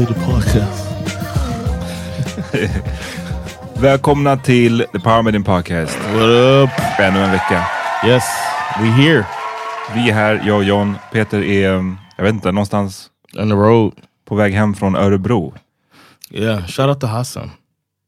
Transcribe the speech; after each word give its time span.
Paul 0.00 0.06
Biddy 0.06 0.20
Podcast. 0.26 0.86
Välkomna 3.80 4.36
till 4.36 4.84
The 4.92 5.00
Power 5.00 5.22
Meeting 5.22 5.44
Podcast. 5.44 5.98
What 5.98 6.22
up? 6.22 6.70
Ännu 6.98 7.18
en 7.18 7.30
vecka. 7.30 7.66
Yes, 8.06 8.24
we 8.78 8.86
here 8.86 9.26
Vi 9.94 10.10
är 10.10 10.14
här, 10.14 10.42
jag 10.46 10.56
och 10.56 10.64
John. 10.64 10.96
Peter 11.12 11.42
är, 11.42 11.72
um, 11.72 11.98
jag 12.16 12.24
vet 12.24 12.34
inte, 12.34 12.52
någonstans 12.52 13.10
on 13.38 13.48
the 13.48 13.54
road. 13.54 13.92
på 14.28 14.34
väg 14.34 14.54
hem 14.54 14.74
från 14.74 14.96
Örebro. 14.96 15.54
Yeah, 16.30 16.66
shout 16.66 16.88
out 16.88 17.00
to 17.00 17.06
Hassan. 17.06 17.50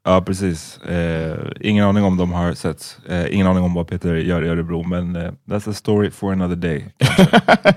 Ja, 0.04 0.20
precis. 0.20 0.78
Eh, 0.78 1.34
ingen 1.60 1.84
aning 1.84 2.04
om 2.04 2.16
de 2.16 2.32
har 2.32 2.54
sett. 2.54 2.98
Eh, 3.08 3.34
ingen 3.34 3.46
aning 3.46 3.64
om 3.64 3.74
vad 3.74 3.86
Peter 3.88 4.14
gör 4.14 4.44
i 4.44 4.48
Örebro, 4.48 4.82
men 4.82 5.16
eh, 5.16 5.30
that's 5.48 5.70
a 5.70 5.72
story 5.72 6.10
for 6.10 6.32
another 6.32 6.56
day. 6.56 6.84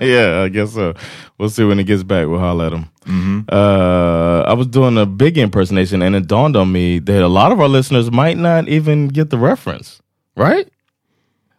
yeah, 0.00 0.46
I 0.46 0.48
guess 0.48 0.74
so. 0.74 0.94
We'll 1.38 1.50
see 1.50 1.64
when 1.64 1.78
he 1.78 1.84
gets 1.84 2.02
back. 2.04 2.26
We'll 2.26 2.40
holler 2.40 2.66
at 2.66 2.72
him. 2.72 2.84
Mm-hmm. 3.06 3.38
Uh, 3.52 4.52
I 4.52 4.54
was 4.54 4.66
doing 4.66 4.98
a 4.98 5.06
big 5.06 5.38
impersonation, 5.38 6.02
and 6.02 6.16
it 6.16 6.26
dawned 6.26 6.56
on 6.56 6.72
me 6.72 6.98
that 7.00 7.22
a 7.22 7.28
lot 7.28 7.52
of 7.52 7.60
our 7.60 7.68
listeners 7.68 8.10
might 8.10 8.38
not 8.38 8.68
even 8.68 9.08
get 9.08 9.30
the 9.30 9.36
reference. 9.38 10.02
Right? 10.36 10.66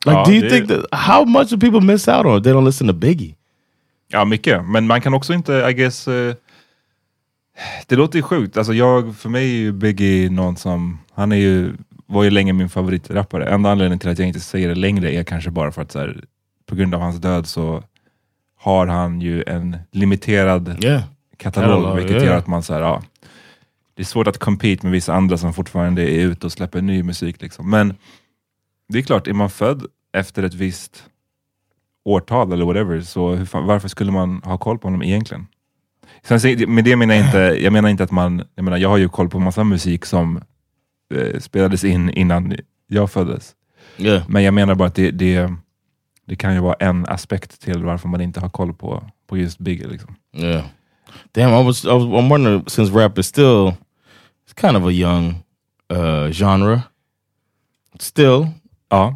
Like, 0.05 0.17
Oh, 0.17 0.25
do 0.25 0.31
you 0.34 0.41
dude. 0.41 0.51
think 0.51 0.67
that 0.67 0.85
how 0.91 1.23
much 1.25 1.49
do 1.49 1.57
people 1.57 1.81
miss 1.81 2.07
out 2.07 2.25
on 2.25 2.38
if 2.38 2.44
they 2.44 2.51
don't 2.51 2.66
listen 2.66 2.88
to 2.88 2.94
Biggie? 2.94 3.35
Ja, 4.11 4.25
mycket. 4.25 4.66
Men 4.66 4.88
man 4.88 5.01
kan 5.01 5.13
också 5.13 5.34
inte, 5.34 5.53
I 5.69 5.73
guess... 5.73 6.07
eh, 6.07 6.35
det 7.88 7.95
låter 7.95 8.19
ju 8.19 8.23
sjukt. 8.23 8.57
Alltså 8.57 8.73
jag, 8.73 9.16
för 9.16 9.29
mig 9.29 9.44
är 9.44 9.57
ju 9.57 9.72
Biggie 9.72 10.29
någon 10.29 10.57
som... 10.57 11.00
Han 11.13 11.31
är 11.31 11.35
ju, 11.35 11.73
var 12.06 12.23
ju 12.23 12.29
länge 12.29 12.53
min 12.53 12.69
favoritrappare. 12.69 13.50
Enda 13.50 13.72
anledningen 13.72 14.00
till 14.00 14.09
att 14.09 14.19
jag 14.19 14.28
inte 14.28 14.40
säger 14.40 14.68
det 14.68 14.75
längre 14.75 15.16
är 15.16 15.23
kanske 15.23 15.51
bara 15.51 15.72
för 15.72 15.81
att 15.81 15.91
så 15.91 16.00
här, 16.00 16.23
på 16.66 16.75
grund 16.75 16.96
av 16.96 17.01
hans 17.01 17.17
död 17.17 17.47
så 17.47 17.84
har 18.59 18.88
han 18.88 19.22
ju 19.22 19.44
en 19.47 19.78
limiterad 19.91 20.84
Yeah. 20.84 21.03
katalog, 21.38 21.69
Katalog, 21.69 21.96
vilket 21.96 22.17
ja, 22.17 22.23
gör 22.23 22.38
att 22.38 22.47
man 22.47 22.63
så 22.63 22.73
här, 22.73 22.81
ja, 22.81 23.01
det 23.96 24.01
är 24.01 24.06
svårt 24.06 24.28
att 24.28 24.38
compete 24.38 24.85
med 24.85 24.91
vissa 24.91 25.13
andra 25.13 25.38
som 25.38 25.53
fortfarande 25.53 26.01
är 26.01 26.25
ute 26.25 26.46
och 26.46 26.51
släpper 26.51 26.81
ny 26.81 27.03
musik. 27.03 27.41
Liksom. 27.41 27.69
Men 27.69 27.96
det 28.90 28.97
är 28.97 29.01
klart, 29.01 29.28
är 29.28 29.34
man 29.34 29.50
född 29.50 29.85
efter 30.13 30.44
ett 30.44 30.53
visst 30.53 31.03
årtal 32.03 32.53
eller 32.53 32.66
whatever, 32.66 33.02
så 33.02 33.46
fan, 33.46 33.66
varför 33.66 33.87
skulle 33.87 34.11
man 34.11 34.41
ha 34.43 34.58
koll 34.58 34.79
på 34.79 34.87
honom 34.87 35.03
egentligen? 35.03 35.47
Sen, 36.24 36.74
med 36.74 36.84
det 36.84 36.96
menar 36.96 37.16
jag 37.16 37.26
inte, 37.26 37.38
jag 37.38 37.74
menar 37.74 37.90
inte 37.90 38.04
att 38.04 38.12
man, 38.12 38.44
jag 38.56 38.64
menar 38.64 38.78
jag 38.78 38.90
har 38.90 38.98
ju 38.98 39.09
koll 39.09 39.30
på 39.30 39.40
massa 39.40 39.64
musik 39.64 40.06
som 40.06 40.42
eh, 41.16 41.40
spelades 41.40 41.84
in 41.84 42.09
innan 42.09 42.56
jag 42.88 43.12
föddes. 43.12 43.56
Yeah. 43.98 44.24
Men 44.30 44.44
jag 44.44 44.54
menar 44.54 44.76
bara 44.76 44.88
att 44.88 44.96
det, 44.96 45.12
det, 45.12 45.54
det 46.26 46.36
kan 46.36 46.54
ju 46.54 46.59
vara 46.59 46.74
en 46.74 47.06
aspekt 47.06 47.62
till 47.62 47.84
varför 47.84 48.08
man 48.08 48.22
inte 48.22 48.40
har 48.40 48.50
koll 48.50 48.74
på, 48.74 49.04
på 49.28 49.38
just 49.38 49.59
Biggie. 49.59 49.88
Liksom. 49.88 50.16
Yeah. 50.34 50.66
Damn, 51.32 51.62
I 51.62 51.64
was, 51.66 51.86
I 51.86 51.88
was 51.88 52.04
I'm 52.04 52.30
wondering 52.30 52.64
since 52.68 52.92
rap 52.92 53.18
is 53.18 53.28
still 53.28 53.74
it's 54.46 54.54
kind 54.62 54.78
of 54.78 54.86
a 54.86 54.92
young 54.92 55.36
uh 55.94 56.32
genre. 56.32 56.82
Still, 58.00 58.48
Ja, 58.92 59.16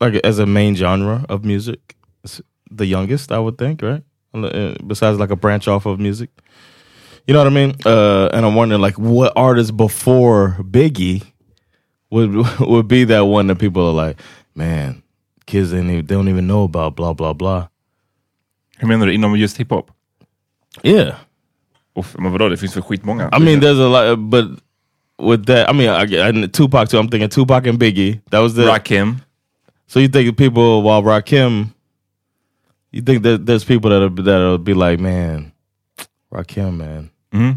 like 0.00 0.20
as 0.24 0.38
a 0.38 0.46
main 0.46 0.76
genre 0.76 1.24
of 1.28 1.44
music, 1.44 1.96
it's 2.24 2.40
the 2.78 2.86
youngest 2.86 3.30
I 3.32 3.38
would 3.38 3.58
think, 3.58 3.82
right? 3.82 4.02
Uh, 4.34 4.74
Besides 4.86 5.18
like 5.18 5.30
a 5.30 5.36
branch 5.36 5.68
off 5.68 5.86
of 5.86 5.98
music. 5.98 6.30
You 7.26 7.34
know 7.34 7.40
what 7.40 7.46
I 7.46 7.50
mean? 7.50 7.74
Uh 7.84 8.28
and 8.32 8.46
I'm 8.46 8.54
wondering 8.54 8.80
like 8.80 8.98
what 8.98 9.32
artist 9.36 9.76
before 9.76 10.56
Biggie 10.60 11.22
would 12.10 12.34
would 12.60 12.88
be 12.88 13.04
that 13.04 13.20
one 13.26 13.46
that 13.48 13.58
people 13.58 13.86
are 13.86 14.06
like, 14.06 14.20
man, 14.54 15.02
kids 15.46 15.70
they 15.70 15.78
don't 15.78 15.90
even, 15.90 16.06
they 16.06 16.14
don't 16.14 16.28
even 16.28 16.46
know 16.46 16.64
about 16.64 16.96
blah 16.96 17.12
blah 17.12 17.32
blah. 17.32 17.68
Hur 18.78 18.88
menar 18.88 19.06
du? 19.06 19.12
Inom 19.12 19.36
just 19.38 19.56
hiphop? 19.58 19.90
Yeah. 20.82 21.16
Uff, 21.96 22.16
men 22.18 22.32
vadå, 22.32 22.48
det 22.48 22.56
finns 22.56 22.72
för 22.74 22.80
skitmånga. 22.80 23.28
I 23.32 23.38
mean, 23.38 23.60
there's 23.60 23.78
a 23.78 23.88
lot, 23.88 24.16
but 24.30 24.44
with 25.18 25.46
that, 25.46 25.68
I 25.68 25.72
mean, 25.72 25.88
I, 25.88 26.28
I, 26.28 26.46
Tupac 26.46 26.88
too. 26.88 26.98
I'm 26.98 27.08
thinking 27.08 27.28
Tupac 27.28 27.66
and 27.66 27.78
Biggie. 27.78 28.20
That 28.30 28.38
was 28.38 28.54
the 28.54 28.62
Rakim. 28.62 29.20
So 29.86 29.98
you 30.00 30.08
think 30.08 30.36
people 30.36 30.82
while 30.82 31.02
Rakim, 31.02 31.74
you 32.92 33.02
think 33.02 33.22
that 33.22 33.46
there's 33.46 33.64
people 33.64 33.90
that'll 33.90 34.10
that'll 34.10 34.58
be 34.58 34.74
like, 34.74 34.98
man, 35.00 35.52
Rakim, 36.32 36.76
man, 36.76 37.10
Mhm. 37.32 37.56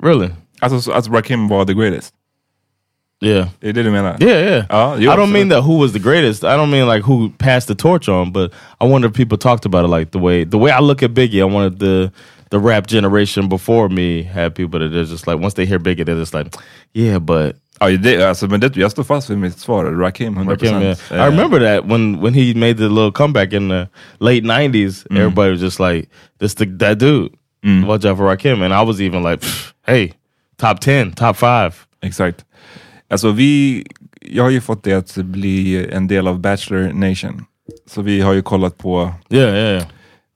really? 0.00 0.30
Så- 0.62 0.92
alltså 0.92 1.10
Rakim 1.10 1.48
var 1.48 1.64
the 1.64 1.74
greatest. 1.74 2.12
Yeah, 3.20 3.48
det 3.60 3.72
du 3.72 3.90
menar? 3.90 4.16
yeah, 4.20 4.40
yeah. 4.40 4.66
Ja, 4.70 4.96
jo, 4.96 5.10
I 5.10 5.16
don't 5.16 5.32
mean 5.32 5.48
that 5.48 5.62
who 5.62 5.78
was 5.78 5.92
the 5.92 5.98
greatest. 5.98 6.44
I 6.44 6.56
don't 6.56 6.70
mean 6.70 6.86
like 6.86 7.02
who 7.04 7.30
passed 7.38 7.68
the 7.68 7.74
torch 7.74 8.08
on, 8.08 8.32
but 8.32 8.52
I 8.80 8.86
wonder 8.86 9.08
if 9.08 9.14
people 9.14 9.38
talked 9.38 9.64
about 9.64 9.84
it 9.84 9.88
like 9.88 10.10
the 10.10 10.18
way 10.18 10.44
the 10.44 10.58
way 10.58 10.70
I 10.70 10.80
look 10.80 11.02
at 11.02 11.14
Biggie. 11.14 11.40
I 11.40 11.44
wanted 11.44 11.78
the 11.78 12.12
the 12.50 12.58
rap 12.58 12.86
generation 12.86 13.48
before 13.48 13.88
me 13.88 14.22
had 14.24 14.54
people 14.54 14.78
that 14.78 14.92
are 14.94 15.04
just 15.04 15.26
like 15.26 15.38
once 15.38 15.54
they 15.54 15.64
hear 15.64 15.78
Biggie, 15.78 16.04
they're 16.04 16.16
just 16.20 16.34
like, 16.34 16.54
yeah, 16.92 17.18
but 17.18 17.56
Ja, 17.80 17.88
det, 17.90 18.22
alltså, 18.24 18.46
men 18.46 18.60
det, 18.60 18.76
jag 18.76 18.90
står 18.90 19.04
fast 19.04 19.30
vid 19.30 19.38
mitt 19.38 19.58
svar. 19.58 19.84
Rakim, 19.84 20.38
100%. 20.38 20.50
Rakim, 20.50 20.82
yeah. 20.82 20.96
I 21.10 21.14
Eh, 21.14 21.24
remember 21.30 21.60
that 21.60 21.84
when 21.90 22.20
when 22.20 22.34
he 22.34 22.54
made 22.54 22.74
the 22.74 22.88
little 22.88 23.12
comeback 23.12 23.52
in 23.52 23.68
the 23.68 23.88
late 24.18 24.40
'90s. 24.46 25.06
Everybody 25.10 25.50
was 25.52 25.60
just 25.60 25.80
like, 25.80 26.08
"This 26.40 26.54
the 26.54 26.64
that 26.78 26.98
dude." 26.98 27.30
Watch 27.86 28.04
out 28.04 28.16
for 28.18 28.26
Rakim, 28.36 28.62
and 28.62 28.72
I 28.74 28.84
was 28.86 29.00
even 29.00 29.22
like, 29.22 29.40
"Pff, 29.40 29.72
"Hey, 29.86 30.12
top 30.56 30.80
ten, 30.80 31.12
top 31.12 31.36
five. 31.36 31.72
Exakt. 32.02 32.44
Alltså 33.10 33.30
vi, 33.30 33.84
jag 34.20 34.42
har 34.42 34.50
ju 34.50 34.60
fått 34.60 34.82
det 34.84 34.92
att 34.94 35.14
bli 35.16 35.86
en 35.92 36.06
del 36.08 36.28
av 36.28 36.40
Bachelor 36.40 36.92
Nation. 36.92 37.44
Så 37.90 38.02
vi 38.02 38.20
har 38.20 38.32
ju 38.32 38.42
kollat 38.42 38.78
på 38.78 39.12
Yeah, 39.30 39.54
yeah, 39.54 39.72
yeah. 39.72 39.84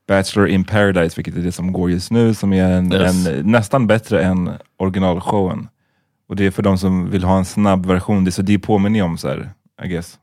Bachelor 0.08 0.48
in 0.48 0.64
Paradise, 0.64 1.16
vilket 1.16 1.36
är 1.36 1.40
det 1.40 1.52
som 1.52 1.72
går 1.72 1.90
just 1.90 2.10
nu, 2.10 2.34
som 2.34 2.52
är 2.52 2.70
en, 2.70 2.92
Yes. 2.92 3.26
en, 3.26 3.50
nästan 3.52 3.86
bättre 3.86 4.22
än 4.22 4.50
originalshowen. 4.78 5.68
Och 6.28 6.36
det 6.36 6.46
är 6.46 6.50
för 6.50 6.62
de 6.62 6.78
som 6.78 7.10
vill 7.10 7.24
ha 7.24 7.38
en 7.38 7.44
snabb 7.44 7.86
version, 7.86 8.24
det 8.24 8.32
så 8.32 8.42
det 8.42 8.58
påminner 8.58 9.02
om 9.02 9.18
så 9.18 9.28
här, 9.28 9.50
I 9.84 9.88
guess. 9.88 10.18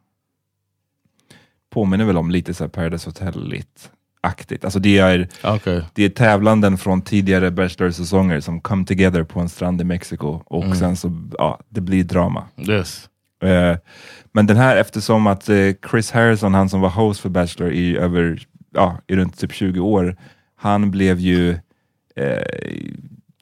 Påminner 1.70 2.06
väl 2.06 2.18
om 2.18 2.32
lite 2.32 2.54
så 2.54 2.64
här 2.64 2.70
Paradise 2.70 3.10
Hotel-ligt 3.10 3.92
aktigt. 4.22 4.64
Alltså 4.66 4.80
det 4.80 4.98
är, 4.98 5.28
Okay. 5.44 5.82
det 5.94 6.04
är 6.04 6.10
tävlanden 6.10 6.78
från 6.78 7.02
tidigare 7.02 7.52
Bachelor-säsonger 7.52 8.40
som 8.40 8.62
come 8.62 8.86
together 8.86 9.24
på 9.24 9.40
en 9.40 9.50
strand 9.50 9.82
i 9.82 9.84
Mexiko 9.84 10.42
och 10.46 10.64
Mm. 10.64 10.76
sen 10.78 10.96
så, 10.96 11.28
ja, 11.38 11.60
det 11.70 11.82
blir 11.82 12.04
drama. 12.04 12.44
Yes. 12.58 13.10
Eh, 13.44 13.78
men 14.32 14.48
den 14.48 14.58
här, 14.58 14.78
eftersom 14.78 15.28
att 15.28 15.50
eh, 15.50 15.72
Chris 15.92 16.12
Harrison, 16.12 16.54
han 16.54 16.70
som 16.70 16.82
var 16.82 16.90
host 16.90 17.20
för 17.20 17.30
Bachelor 17.30 17.72
i 17.72 17.98
över, 17.98 18.48
ja, 18.74 18.98
i 19.08 19.16
runt 19.16 19.38
typ 19.38 19.54
20 19.54 19.80
år, 19.80 20.16
han 20.56 20.92
blev 20.92 21.20
ju 21.20 21.52
eh, 22.16 22.44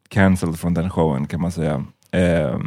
cancelled 0.08 0.60
från 0.60 0.74
den 0.74 0.90
showen 0.90 1.28
kan 1.28 1.42
man 1.42 1.52
säga. 1.52 1.86
Yeah, 2.14 2.60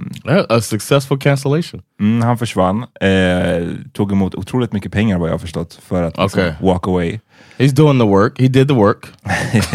A 0.48 0.60
successful 0.60 1.18
cancellation. 1.20 1.82
mm, 2.00 2.22
han 2.22 2.38
försvann, 2.38 2.82
eh, 3.00 3.68
tog 3.92 4.12
emot 4.12 4.34
otroligt 4.34 4.72
mycket 4.72 4.92
pengar 4.92 5.18
vad 5.18 5.28
jag 5.28 5.34
har 5.34 5.38
förstått 5.38 5.78
för 5.86 6.02
att 6.02 6.18
liksom, 6.18 6.52
walk 6.60 6.86
away. 6.86 7.20
He's 7.58 7.74
doing 7.74 7.98
the 7.98 8.06
work. 8.06 8.40
He 8.40 8.48
did 8.48 8.68
the 8.68 8.74
work. 8.74 9.06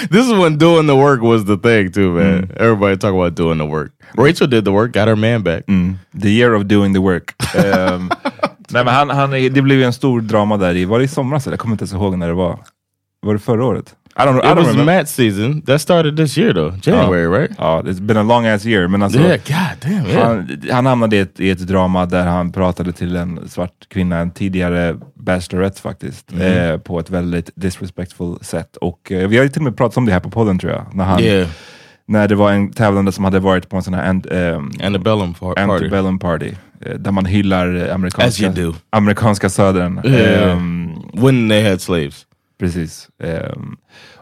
this 0.10 0.26
is 0.26 0.32
when 0.32 0.58
doing 0.58 0.86
the 0.86 0.94
work 0.96 1.22
was 1.22 1.44
the 1.46 1.56
thing 1.56 1.92
too, 1.92 2.12
man. 2.12 2.50
Everybody 2.56 2.96
talk 2.96 3.14
about 3.14 3.36
doing 3.36 3.58
the 3.58 3.66
work. 3.66 3.92
Rachel 4.14 4.46
did 4.50 4.64
the 4.64 4.72
work, 4.72 4.92
got 4.92 5.08
her 5.08 5.16
man 5.16 5.42
back. 5.42 5.64
Mm, 5.68 5.98
the 6.22 6.30
year 6.30 6.54
of 6.54 6.64
doing 6.64 6.94
the 6.94 7.00
work. 7.00 7.34
Ehm, 7.54 8.10
nej, 8.70 8.84
men 8.84 8.94
han, 8.94 9.10
han, 9.10 9.30
det 9.30 9.62
blev 9.62 9.78
ju 9.78 9.84
en 9.84 9.92
stor 9.92 10.20
drama 10.20 10.56
där 10.56 10.74
i, 10.76 10.84
var 10.84 10.98
det 10.98 11.04
i 11.04 11.08
somras? 11.08 11.46
eller? 11.46 11.52
Jag 11.52 11.60
kommer 11.60 11.74
inte 11.74 11.82
ens 11.82 11.92
ihåg 11.92 12.18
när 12.18 12.28
det 12.28 12.34
var. 12.34 12.58
Var 13.26 13.32
det 13.32 13.38
förra 13.40 13.64
året? 13.64 13.94
I 14.16 14.24
don't, 14.24 14.32
know, 14.34 14.42
I 14.42 14.52
It 14.52 14.54
don't 14.54 14.58
was 14.58 14.68
remember. 14.68 14.84
match 14.98 15.08
season. 15.08 15.62
That 15.62 15.80
started 15.80 16.16
this 16.16 16.38
year 16.38 16.52
though, 16.52 16.76
January, 16.82 17.26
right? 17.40 17.50
Ja, 17.58 17.82
it's 17.82 18.00
been 18.00 18.16
a 18.16 18.22
long 18.22 18.46
ass 18.46 18.66
year. 18.66 18.88
Men 18.88 19.02
alltså, 19.02 19.18
yeah, 19.20 19.36
god 19.36 19.90
damn. 19.90 20.06
Yeah. 20.06 20.26
han, 20.28 20.62
han 20.70 20.86
hamnade 20.86 21.16
i 21.16 21.20
ett, 21.20 21.40
i 21.40 21.50
ett 21.50 21.58
drama 21.66 22.06
där 22.06 22.26
han 22.26 22.52
pratade 22.52 22.92
till 22.92 23.16
en 23.16 23.48
svart 23.48 23.88
kvinna, 23.88 24.18
en 24.18 24.30
tidigare 24.30 24.96
bachelorette 25.14 25.80
faktiskt, 25.80 26.32
Mhm. 26.32 26.42
eh, 26.42 26.76
på 26.78 27.00
ett 27.00 27.10
väldigt 27.10 27.50
disrespectful 27.54 28.38
sätt. 28.40 28.76
Och 28.76 29.12
eh, 29.12 29.28
vi 29.28 29.36
har 29.36 29.44
ju 29.44 29.48
till 29.50 29.60
och 29.60 29.64
med 29.64 29.76
pratat 29.76 29.96
om 29.96 30.06
det 30.06 30.12
här 30.12 30.20
på 30.20 30.30
podden 30.30 30.58
tror 30.58 30.72
jag. 30.72 30.86
När, 30.94 31.04
han, 31.04 31.20
yeah. 31.20 31.48
när 32.08 32.28
det 32.28 32.34
var 32.34 32.52
en 32.52 32.72
tävlande 32.72 33.12
som 33.12 33.24
hade 33.24 33.38
varit 33.40 33.68
på 33.68 33.76
en 33.76 33.82
sån 33.82 33.94
här 33.94 34.08
ant, 34.08 34.26
ehm, 34.26 34.70
Antebellum 34.84 35.34
par- 35.34 35.54
party. 35.54 35.60
antebellum 35.72 36.18
party, 36.18 36.52
eh, 36.86 36.94
där 36.94 37.10
man 37.12 37.24
hyllar 37.26 37.76
eh, 37.76 37.82
As 37.84 37.90
amerikanska, 37.90 38.44
you 38.44 38.52
do. 38.54 38.74
amerikanska 38.90 39.48
södern. 39.48 40.00
Yeah. 40.04 40.52
Ehm, 40.52 40.90
When 41.14 41.48
they 41.48 41.70
had 41.70 41.80
slaves. 41.80 42.26
Precis. 42.60 43.08
Ehm, 43.22 43.76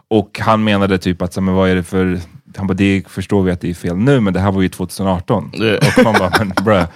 och 0.07 0.39
han 0.39 0.63
menade 0.63 0.97
typ 0.97 1.21
att, 1.21 1.33
så, 1.33 1.41
men 1.41 1.53
vad 1.53 1.69
är 1.69 1.75
det 1.75 1.83
för... 1.83 2.19
Han 2.57 2.67
bara, 2.67 2.73
det 2.73 3.03
förstår 3.07 3.43
vi 3.43 3.51
att 3.51 3.61
det 3.61 3.69
är 3.69 3.73
fel 3.73 3.97
nu, 3.97 4.19
men 4.19 4.33
det 4.33 4.39
här 4.39 4.51
var 4.51 4.61
ju 4.61 4.69
2018. 4.69 5.51
Yeah. 5.55 5.77
Och 5.97 6.03
man 6.03 6.13
bara, 6.13 6.31
men 6.39 6.53
bruh. 6.63 6.85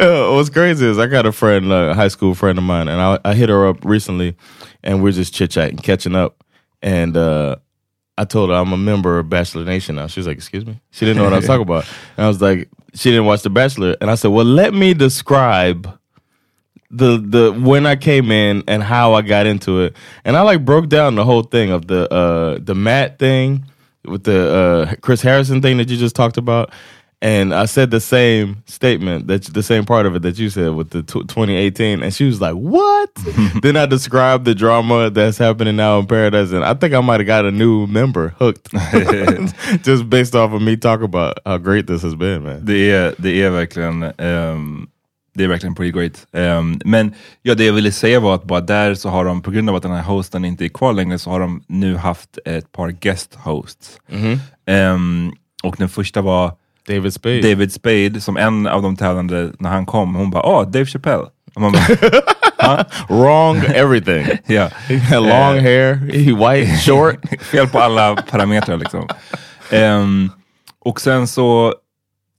Uh, 0.00 0.32
what's 0.32 0.52
crazy 0.52 0.86
is 0.86 0.98
I 0.98 1.06
got 1.06 1.26
a 1.26 1.32
friend, 1.32 1.72
a 1.72 1.94
high 1.94 2.08
school 2.08 2.34
friend 2.34 2.58
of 2.58 2.64
mine, 2.64 2.88
and 2.88 3.00
I, 3.00 3.30
I 3.30 3.34
hit 3.34 3.48
her 3.48 3.70
up 3.70 3.84
recently, 3.84 4.34
and 4.82 5.02
we're 5.02 5.12
just 5.12 5.34
chit 5.34 5.50
chatting, 5.50 5.76
catching 5.76 6.16
up. 6.16 6.42
And 6.82 7.16
uh, 7.16 7.56
I 8.16 8.24
told 8.24 8.50
her 8.50 8.56
I'm 8.56 8.72
a 8.72 8.76
member 8.76 9.18
of 9.18 9.28
Bachelor 9.28 9.64
Nation 9.64 9.96
now. 9.96 10.06
She 10.08 10.20
was 10.20 10.26
like, 10.26 10.38
"Excuse 10.38 10.64
me." 10.64 10.80
She 10.90 11.04
didn't 11.04 11.18
know 11.18 11.24
what 11.24 11.34
I 11.34 11.36
was 11.36 11.46
talking 11.46 11.62
about, 11.62 11.84
and 12.16 12.24
I 12.24 12.28
was 12.28 12.40
like, 12.40 12.68
"She 12.94 13.10
didn't 13.10 13.26
watch 13.26 13.42
The 13.42 13.50
Bachelor." 13.50 13.96
And 14.00 14.10
I 14.10 14.14
said, 14.14 14.28
"Well, 14.28 14.46
let 14.46 14.72
me 14.72 14.94
describe." 14.94 15.92
The 16.92 17.16
the 17.16 17.52
when 17.52 17.86
I 17.86 17.96
came 17.96 18.30
in 18.30 18.62
and 18.68 18.82
how 18.82 19.14
I 19.14 19.22
got 19.22 19.46
into 19.46 19.80
it, 19.80 19.96
and 20.24 20.36
I 20.36 20.42
like 20.42 20.64
broke 20.64 20.88
down 20.88 21.14
the 21.14 21.24
whole 21.24 21.42
thing 21.42 21.70
of 21.70 21.86
the 21.86 22.12
uh 22.12 22.58
the 22.60 22.74
Matt 22.74 23.18
thing 23.18 23.64
with 24.04 24.24
the 24.24 24.54
uh 24.54 24.94
Chris 25.00 25.22
Harrison 25.22 25.62
thing 25.62 25.78
that 25.78 25.88
you 25.88 25.96
just 25.96 26.14
talked 26.14 26.36
about, 26.36 26.70
and 27.22 27.54
I 27.54 27.66
said 27.66 27.92
the 27.92 28.00
same 28.00 28.64
statement 28.66 29.28
that 29.28 29.44
the 29.44 29.62
same 29.62 29.84
part 29.84 30.06
of 30.06 30.16
it 30.16 30.22
that 30.22 30.38
you 30.38 30.50
said 30.50 30.74
with 30.74 30.90
the 30.90 31.02
tw 31.02 31.26
2018, 31.28 32.02
and 32.02 32.12
she 32.12 32.24
was 32.24 32.40
like, 32.40 32.54
"What?" 32.54 33.10
then 33.62 33.76
I 33.76 33.86
described 33.86 34.44
the 34.44 34.54
drama 34.54 35.08
that's 35.08 35.38
happening 35.38 35.76
now 35.76 35.98
in 36.00 36.06
Paradise, 36.06 36.50
and 36.50 36.64
I 36.64 36.74
think 36.74 36.92
I 36.92 37.00
might 37.00 37.20
have 37.20 37.26
got 37.26 37.46
a 37.46 37.52
new 37.52 37.86
member 37.86 38.34
hooked. 38.38 38.68
Just 39.82 40.10
based 40.10 40.34
off 40.34 40.52
of 40.52 40.60
me 40.60 40.76
talking 40.76 41.04
about 41.04 41.38
how 41.46 41.58
great 41.58 41.86
this 41.86 42.02
has 42.02 42.14
been, 42.14 42.42
man. 42.42 42.66
Det 42.66 42.90
är, 42.90 43.14
det 43.18 43.42
är 43.42 43.50
verkligen 43.50 44.02
ehm, 44.18 44.88
det 45.34 45.44
är 45.44 45.48
verkligen 45.48 45.74
pretty 45.74 45.98
great. 45.98 46.26
Ehm, 46.32 46.80
men 46.84 47.14
ja, 47.42 47.54
det 47.54 47.64
jag 47.64 47.72
ville 47.72 47.92
säga 47.92 48.20
var 48.20 48.34
att 48.34 48.44
bara 48.44 48.60
där 48.60 48.94
så 48.94 49.08
har 49.08 49.24
de, 49.24 49.42
på 49.42 49.50
grund 49.50 49.70
av 49.70 49.76
att 49.76 49.82
den 49.82 49.92
här 49.92 50.02
hosten 50.02 50.44
inte 50.44 50.64
är 50.64 50.68
kvar 50.68 50.92
längre, 50.92 51.18
så 51.18 51.30
har 51.30 51.40
de 51.40 51.62
nu 51.66 51.96
haft 51.96 52.38
ett 52.44 52.72
par 52.72 52.88
guest 52.90 53.34
hosts. 53.34 53.98
Ehm, 54.66 55.32
och 55.62 55.74
den 55.78 55.88
första 55.88 56.20
var 56.22 56.52
David 56.88 57.14
Spade. 57.14 57.40
David 57.42 57.72
Spade, 57.72 58.20
som 58.20 58.36
en 58.36 58.66
av 58.66 58.82
de 58.82 58.96
tävlande, 58.96 59.52
när 59.58 59.70
han 59.70 59.86
kom, 59.86 60.14
hon 60.14 60.30
bara 60.30 60.42
åh, 60.42 60.70
Dave 60.70 60.86
Chappelle. 60.86 61.26
Bara, 61.54 62.84
Wrong 63.08 63.56
everything. 63.56 64.26
had 65.10 65.22
long 65.22 65.56
Eh, 65.56 65.62
hair, 65.62 65.94
he 65.94 66.32
white, 66.32 66.76
short. 66.78 67.42
Fel 67.42 67.68
på 67.68 67.78
alla 67.78 68.16
parametrar 68.16 68.76
liksom. 68.76 69.08
Ehm, 69.70 70.30
och 70.78 71.00
sen 71.00 71.28
så 71.28 71.74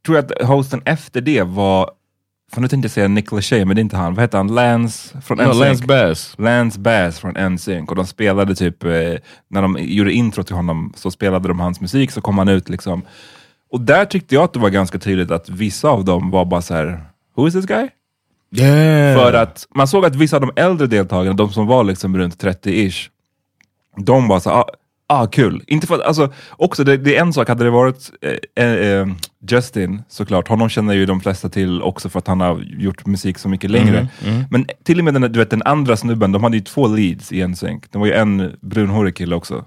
tror 0.06 0.18
jag 0.18 0.26
att 0.32 0.48
hosten 0.48 0.82
efter 0.86 1.22
det 1.22 1.44
var, 1.44 1.90
för 2.54 2.62
nu 2.62 2.68
tänkte 2.68 2.86
jag 2.86 2.92
säga 2.92 3.08
Nick 3.08 3.32
Lachey, 3.32 3.66
men 3.66 3.76
det 3.76 3.80
är 3.80 3.84
inte 3.84 3.98
han. 3.98 4.14
Vad 4.14 4.24
heter 4.24 4.38
han? 4.38 4.48
Lance 4.48 5.22
från 5.22 5.38
no, 5.38 5.44
NSYNC? 5.44 5.60
Lance 5.60 5.86
Bass. 5.86 6.36
Lance 6.38 6.80
Bass 6.80 7.20
från 7.20 7.54
NSYNC. 7.54 7.90
Och 7.90 7.96
de 7.96 8.06
spelade 8.06 8.56
typ, 8.56 8.84
eh, 8.84 8.90
när 9.48 9.62
de 9.62 9.78
gjorde 9.80 10.14
intro 10.14 10.44
till 10.44 10.56
honom, 10.56 10.94
så 10.96 11.12
spelade 11.12 11.48
de 11.48 11.60
hans 11.60 11.82
musik, 11.82 12.12
så 12.12 12.22
kom 12.22 12.38
han 12.38 12.48
ut 12.48 12.70
liksom. 12.70 13.02
Och 13.72 13.82
där 13.82 14.06
tyckte 14.06 14.36
jag 14.36 14.44
att 14.44 14.54
det 14.54 14.60
var 14.60 14.70
ganska 14.70 15.00
tydligt 15.00 15.32
att 15.32 15.50
vissa 15.50 15.90
av 15.90 16.06
dem 16.06 16.32
var 16.32 16.46
bara 16.46 16.62
så 16.62 16.74
här: 16.74 17.06
who 17.36 17.48
is 17.48 17.54
this 17.54 17.66
guy? 17.66 17.90
Yeah. 18.56 19.18
För 19.18 19.34
att 19.34 19.68
man 19.76 19.88
såg 19.88 20.06
att 20.06 20.16
vissa 20.16 20.36
av 20.38 20.42
de 20.42 20.52
äldre 20.56 20.88
deltagarna, 20.88 21.36
de 21.36 21.52
som 21.52 21.68
var 21.68 21.84
liksom 21.84 22.18
runt 22.18 22.44
30-ish, 22.44 23.10
de 23.98 24.28
var 24.28 24.40
så 24.40 24.50
ah, 24.50 24.70
ah 25.08 25.26
kul. 25.28 25.64
Inte 25.68 25.88
för 25.88 26.00
alltså, 26.00 26.34
också 26.50 26.84
det, 26.84 26.98
det 26.98 27.18
är 27.18 27.22
en 27.22 27.34
sak, 27.34 27.48
hade 27.48 27.64
det 27.64 27.70
varit 27.70 28.12
eh, 28.56 28.66
eh, 28.66 29.08
Justin 29.50 30.04
såklart, 30.10 30.48
honom 30.48 30.70
känner 30.70 30.94
ju 30.94 31.06
de 31.06 31.22
flesta 31.22 31.50
till 31.50 31.82
också 31.82 32.10
för 32.10 32.20
att 32.20 32.28
han 32.28 32.42
har 32.42 32.60
gjort 32.60 33.06
musik 33.06 33.38
så 33.38 33.50
mycket 33.50 33.72
längre. 33.72 34.08
Men 34.50 34.66
till 34.84 35.00
och 35.00 35.06
med 35.06 35.14
den, 35.14 35.22
du 35.22 35.40
vet, 35.40 35.50
den 35.50 35.64
andra 35.66 35.98
snubben, 35.98 36.32
de 36.32 36.44
hade 36.44 36.58
ju 36.58 36.64
två 36.64 36.88
leads 36.88 37.32
i 37.32 37.48
NSYNC. 37.48 37.84
Det 37.92 37.98
var 37.98 38.06
ju 38.06 38.14
en 38.14 38.58
brunhårig 38.62 39.16
kille 39.16 39.36
också. 39.36 39.66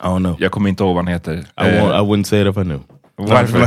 I 0.00 0.02
don't 0.02 0.18
know. 0.18 0.36
Jag 0.38 0.52
kommer 0.52 0.68
inte 0.68 0.84
ihåg 0.84 0.94
vad 0.94 1.04
han 1.04 1.12
heter. 1.12 1.34
I, 1.34 1.60
won't, 1.60 1.96
I 1.96 2.00
wouldn't 2.00 2.24
say 2.24 2.40
it 2.42 2.46
if 2.46 2.56
I 2.56 2.62
knew. 2.62 2.80
Varför? 3.16 3.60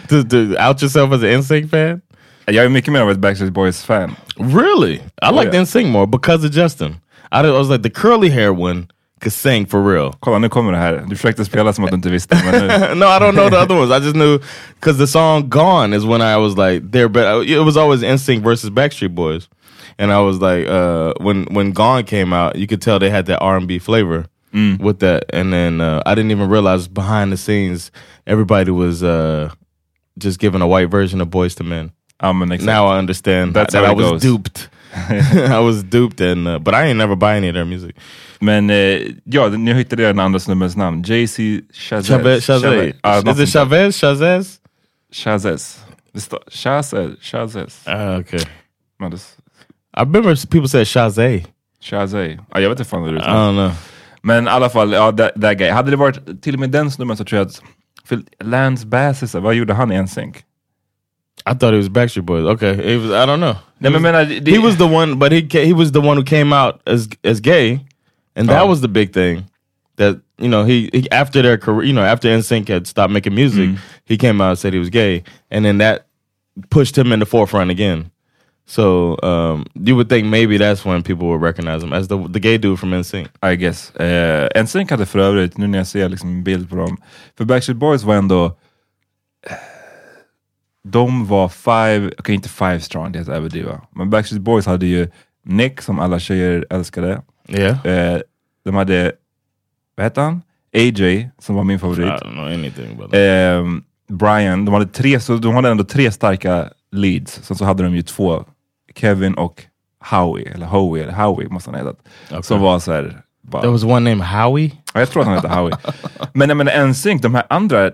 to, 0.08 0.28
to 0.28 0.36
out 0.68 0.82
yourself 0.82 1.12
as 1.12 1.22
an 1.22 1.40
NSYNC 1.40 1.70
fan? 1.70 2.00
jag 2.46 2.64
är 2.64 2.68
mycket 2.68 2.92
mer 2.92 3.00
av 3.00 3.10
ett 3.10 3.18
Backstreet 3.18 3.52
Boys-fan. 3.52 4.16
Really? 4.36 4.94
I 4.94 5.32
liked 5.32 5.54
yeah. 5.54 5.62
NSYNC 5.62 5.88
more 5.88 6.06
because 6.06 6.48
of 6.48 6.54
Justin. 6.54 6.96
I, 7.32 7.40
I 7.40 7.50
was 7.50 7.68
like 7.68 7.82
the 7.82 7.90
curly 7.90 8.28
hair 8.28 8.50
one 8.50 8.86
could 9.20 9.32
sing 9.32 9.66
for 9.66 9.82
real. 9.82 10.12
Kolla 10.20 10.38
nu 10.38 10.48
kommer 10.48 10.72
det 10.72 10.78
här. 10.78 11.04
Du 11.08 11.16
försökte 11.16 11.44
spela 11.44 11.72
som 11.72 11.84
att 11.84 11.90
du 11.90 11.96
inte 11.96 12.10
visste. 12.10 12.34
No, 12.94 13.06
I 13.06 13.18
don't 13.18 13.32
know 13.32 13.50
the 13.50 13.56
other 13.56 13.76
ones. 13.76 13.90
I 13.90 14.04
just 14.04 14.14
knew 14.14 14.38
because 14.80 14.98
the 14.98 15.06
song 15.06 15.48
"Gone" 15.48 15.96
is 15.96 16.04
when 16.04 16.20
I 16.20 16.36
was 16.36 16.56
like, 16.56 16.90
there, 16.92 17.08
but 17.08 17.46
it 17.46 17.60
was 17.64 17.76
always 17.76 18.02
NSYNC 18.02 18.42
versus 18.42 18.70
Backstreet 18.70 19.14
Boys, 19.14 19.48
and 19.98 20.12
I 20.12 20.20
was 20.20 20.40
like, 20.40 20.66
uh, 20.68 21.14
when 21.20 21.46
when 21.54 21.72
"Gone" 21.72 22.04
came 22.04 22.32
out, 22.36 22.56
you 22.56 22.66
could 22.66 22.82
tell 22.82 22.98
they 22.98 23.10
had 23.10 23.26
that 23.26 23.38
R 23.40 23.56
and 23.56 23.66
B 23.66 23.78
flavor 23.78 24.26
with 24.80 25.00
that, 25.00 25.24
and 25.34 25.52
then 25.52 25.80
uh, 25.82 26.02
I 26.06 26.14
didn't 26.14 26.30
even 26.30 26.48
realize 26.48 26.88
behind 26.88 27.30
the 27.30 27.36
scenes 27.36 27.90
everybody 28.26 28.70
was 28.70 29.02
uh, 29.02 29.50
just 30.18 30.38
giving 30.38 30.62
a 30.62 30.66
white 30.66 30.90
version 30.90 31.20
of 31.20 31.28
Boys 31.30 31.54
to 31.56 31.64
Men. 31.64 31.92
Men 32.22 32.52
exakt. 32.52 32.64
Now 32.66 32.86
I 32.86 32.98
understand 32.98 33.52
That's 33.54 33.72
that 33.74 33.84
how 33.84 33.90
I 33.90 33.94
was 33.94 34.10
goes. 34.10 34.22
duped. 34.22 34.68
I 34.94 35.58
was 35.58 35.82
duped, 35.82 36.20
and 36.22 36.48
uh, 36.48 36.58
but 36.58 36.74
I 36.74 36.86
ain't 36.86 36.96
never 36.98 37.16
buy 37.16 37.36
any 37.36 37.48
of 37.48 37.54
their 37.54 37.66
music. 37.66 37.96
Men 38.40 38.70
eh, 38.70 39.00
ja, 39.24 39.48
nu 39.48 39.74
hittade 39.74 40.02
jag 40.02 40.14
den 40.14 40.20
andra 40.24 40.40
snubbens 40.40 40.76
namn. 40.76 41.02
JC 41.06 41.36
Chazez. 41.72 42.48
Ja, 42.48 43.20
något 43.24 43.38
is 43.38 43.48
it. 43.48 43.52
Chavez? 43.52 44.00
Chazez. 45.12 45.78
Står 46.14 46.38
Chazez. 46.50 47.10
Chazez. 47.20 47.84
Uh, 47.88 48.18
okay. 48.20 48.40
Men 49.00 49.10
det, 49.10 49.16
I 49.96 50.00
remember 50.00 50.36
people 50.50 50.68
said 50.68 50.86
Chazé. 50.86 51.44
Chazez. 51.80 52.38
Ja, 52.54 52.60
jag 52.60 52.68
vet 52.68 52.78
inte 52.78 52.90
fan 52.90 53.02
hur 53.02 53.12
det 53.12 53.18
I 53.18 53.20
uttalas. 53.22 53.36
don't 53.36 53.52
know. 53.54 53.72
Men 54.22 54.44
i 54.46 54.48
alla 54.50 54.68
fall, 54.68 54.92
ja, 54.92 55.12
that, 55.12 55.30
that 55.40 55.58
guy. 55.58 55.70
Hade 55.70 55.90
det 55.90 55.96
varit 55.96 56.42
till 56.42 56.54
och 56.54 56.60
med 56.60 56.70
den 56.70 56.90
snubben 56.90 57.16
så 57.16 57.24
tror 57.24 57.38
jag 57.38 57.46
att 57.46 57.60
Lance 58.44 58.86
Bass, 58.86 59.34
vad 59.34 59.54
gjorde 59.54 59.74
han 59.74 59.92
i 59.92 60.02
NSYNC? 60.02 60.36
I 61.48 61.54
thought 61.54 61.74
it 61.74 61.78
was 61.78 61.88
Backstreet 61.88 62.26
Boys. 62.26 62.44
Okay, 62.44 62.94
it 62.94 63.00
was. 63.02 63.10
I 63.10 63.26
don't 63.30 63.36
know. 63.36 63.56
Menar, 64.00 64.24
det- 64.24 64.50
he 64.52 64.58
was 64.58 64.76
the 64.76 64.84
one, 64.84 65.14
but 65.14 65.32
he 65.32 65.64
he 65.64 65.72
was 65.74 65.92
the 65.92 65.98
one 65.98 66.16
who 66.20 66.24
came 66.24 66.52
out 66.56 66.74
as 66.86 67.08
as 67.24 67.40
gay, 67.40 67.78
and 68.36 68.48
that 68.48 68.62
Oh. 68.62 68.68
was 68.68 68.80
the 68.80 68.88
big 68.88 69.12
thing. 69.12 69.44
That 69.96 70.16
you 70.38 70.48
know 70.48 70.64
he, 70.64 70.90
he 70.92 71.10
after 71.10 71.42
their 71.42 71.58
career, 71.58 71.84
you 71.86 71.92
know 71.94 72.04
after 72.04 72.28
NSYNC 72.28 72.68
had 72.68 72.86
stopped 72.86 73.12
making 73.12 73.34
music, 73.34 73.70
he 74.04 74.16
came 74.18 74.40
out 74.44 74.50
and 74.50 74.58
said 74.58 74.72
he 74.74 74.78
was 74.78 74.90
gay, 74.90 75.22
and 75.50 75.64
then 75.64 75.78
that 75.78 76.06
pushed 76.70 76.96
him 76.98 77.12
in 77.12 77.20
the 77.20 77.26
forefront 77.26 77.70
again. 77.70 78.10
So 78.68 79.16
um, 79.22 79.66
you 79.74 79.94
would 79.96 80.08
think 80.08 80.26
maybe 80.26 80.58
that's 80.58 80.84
when 80.84 81.02
people 81.02 81.28
would 81.28 81.40
recognize 81.40 81.82
him 81.84 81.92
as 81.92 82.08
the 82.08 82.16
the 82.28 82.40
gay 82.40 82.58
dude 82.58 82.78
from 82.78 82.90
NSYNC. 82.92 83.28
I 83.42 83.54
guess. 83.56 83.90
Eh, 83.96 84.48
NSYNC 84.62 84.90
hade 84.90 85.06
för 85.06 85.18
övrigt, 85.18 85.56
nu 85.58 85.66
när 85.66 85.78
jag 85.78 85.86
ser 85.86 86.08
liksom 86.08 86.28
en 86.30 86.44
bild 86.44 86.70
på 86.70 86.76
dem, 86.76 86.96
för 87.38 87.44
Backstreet 87.44 87.78
Boys 87.78 88.02
var 88.04 88.14
ändå 88.14 88.44
eh, 89.46 89.52
de 90.84 91.26
var 91.26 91.48
five, 91.48 92.10
okej 92.18 92.34
inte 92.34 92.48
five 92.48 92.80
strong, 92.80 93.12
det 93.12 93.18
är 93.18 93.22
att 93.22 93.28
överdriva. 93.28 93.80
Men 93.90 94.10
Backstreet 94.10 94.42
Boys 94.42 94.66
hade 94.66 94.86
ju 94.86 95.08
Nick 95.44 95.80
som 95.82 95.98
alla 96.00 96.18
tjejer 96.18 96.66
älskade. 96.70 97.22
Yeah, 97.48 97.86
Eh, 97.86 98.20
de 98.64 98.74
hade, 98.74 99.12
vad 99.96 100.04
hette 100.04 100.20
han? 100.20 100.42
AJ 100.76 101.30
som 101.38 101.54
var 101.56 101.64
min 101.64 101.76
I 101.76 101.78
favorit. 101.78 102.08
don't 102.22 102.32
know 102.32 102.46
anything 102.46 102.92
about 102.92 103.10
that. 103.10 103.20
Ehm, 103.20 103.82
Brian, 104.08 104.64
de 104.64 104.74
hade, 104.74 104.86
tre, 104.86 105.20
så 105.20 105.36
de 105.36 105.54
hade 105.54 105.68
ändå 105.70 105.84
tre 105.84 106.12
starka 106.12 106.68
leads. 106.92 107.32
Sen 107.44 107.56
så 107.56 107.64
hade 107.64 107.82
de 107.82 107.94
ju 107.96 108.02
två, 108.02 108.44
Kevin 108.94 109.34
och 109.34 109.62
Howie, 110.10 110.52
eller 110.54 110.66
Howie, 110.66 111.02
eller 111.02 111.12
Howie 111.12 111.48
måste 111.48 111.70
han 111.70 111.80
ha 111.80 111.92
hetat. 112.30 112.46
Som 112.46 112.60
var 112.60 112.78
så 112.78 112.92
här, 112.92 113.22
bara, 113.42 113.62
There 113.62 113.72
was 113.72 113.84
one 113.84 114.10
named 114.10 114.26
Howie. 114.26 114.72
Ja, 114.94 115.00
jag 115.00 115.10
tror 115.10 115.20
att 115.22 115.26
han 115.28 115.36
heter 115.36 115.48
Howie. 115.48 115.76
Men 116.32 116.48
jag 116.48 116.56
menar 116.56 116.86
NSYNC, 116.86 117.22
de 117.22 117.34
här 117.34 117.44
andra 117.50 117.90